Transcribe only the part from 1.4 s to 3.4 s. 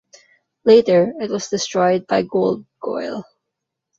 destroyed by Goldgoyle.